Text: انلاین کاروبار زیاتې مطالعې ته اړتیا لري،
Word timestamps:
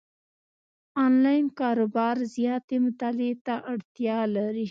انلاین 1.05 1.45
کاروبار 1.59 2.15
زیاتې 2.35 2.75
مطالعې 2.85 3.33
ته 3.45 3.55
اړتیا 3.71 4.17
لري، 4.35 4.59